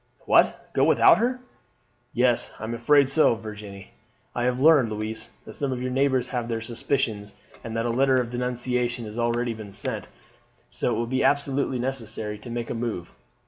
[0.25, 1.41] "What, go without her?"
[2.11, 3.91] "Yes, I am afraid so, Virginie.
[4.33, 7.91] I have learned, Louise, that some of your neighbours have their suspicions, and that a
[7.91, 10.07] letter of denunciation has already been sent,
[10.71, 13.13] so it will be absolutely necessary to make a move.